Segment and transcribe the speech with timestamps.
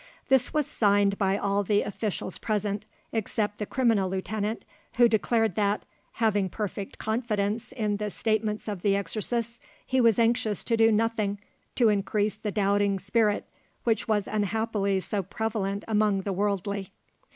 [0.29, 4.65] This was signed by all the officials present, except the criminal lieutenant,
[4.97, 10.63] who declared that, having perfect confidence in the statements of the exorcists, he was anxious
[10.63, 11.39] to do nothing
[11.75, 13.47] to increase the doubting spirit
[13.83, 16.91] which was unhappily so prevalent among the worldly.